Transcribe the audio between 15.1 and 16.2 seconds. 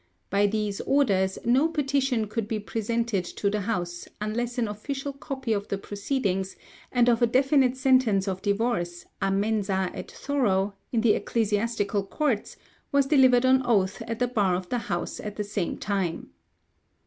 at the same time (Broom's "Comm.,"